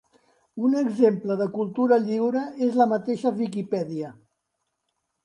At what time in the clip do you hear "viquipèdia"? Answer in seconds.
3.43-4.11